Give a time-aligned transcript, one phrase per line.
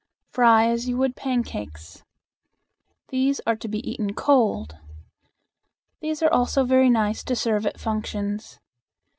[0.31, 2.03] Fry as you would pancakes.
[3.09, 4.79] These are to be eaten cold.
[5.99, 8.57] These are also very nice to serve at functions.